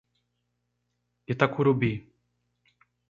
[1.33, 1.91] Itacurubi